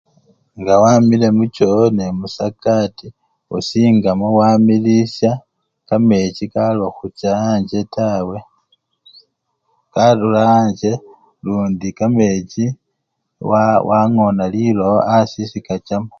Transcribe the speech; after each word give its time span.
Nga 0.59 0.75
wamile 0.83 1.27
muchoo 1.37 1.85
nemusakati, 1.97 3.07
osingamo 3.55 4.25
wamilisya 4.39 5.31
kamechi 5.87 6.45
kaloba 6.53 6.95
khucha 6.97 7.29
anje 7.49 7.79
taa, 7.93 8.43
karura 9.93 10.43
anje 10.57 10.91
lundi 11.43 11.87
kamechi 11.97 12.65
wa! 13.49 13.63
wangona 13.89 14.43
lilowo 14.53 14.99
asii 15.17 15.43
esikachamo. 15.45 16.09